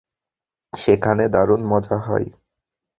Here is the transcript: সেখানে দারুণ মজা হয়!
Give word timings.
সেখানে 0.73 1.23
দারুণ 1.27 1.61
মজা 1.71 1.97
হয়! 1.97 2.27